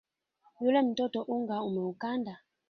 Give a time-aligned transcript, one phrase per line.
[0.61, 2.39] Yule mtoto unga ameukanda